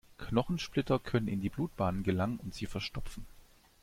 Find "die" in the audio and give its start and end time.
1.41-1.51